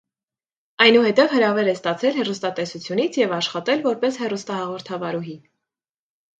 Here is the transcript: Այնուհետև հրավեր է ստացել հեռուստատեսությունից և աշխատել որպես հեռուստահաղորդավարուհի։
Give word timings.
Այնուհետև 0.85 1.35
հրավեր 1.37 1.69
է 1.73 1.75
ստացել 1.79 2.17
հեռուստատեսությունից 2.21 3.21
և 3.23 3.37
աշխատել 3.43 3.87
որպես 3.87 4.21
հեռուստահաղորդավարուհի։ 4.25 5.41